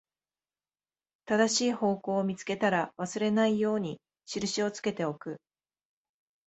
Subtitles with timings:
[1.25, 5.39] 正しい方向を見つけたら、忘れないように印をつけておく